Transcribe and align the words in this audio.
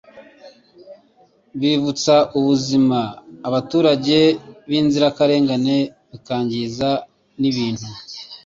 bivutsa 1.59 2.15
ubuzima 2.37 2.99
abaturage 3.47 4.17
b'inzirakarengane 4.69 5.77
bikangiza 6.11 6.89
n'ibintu 7.39 7.87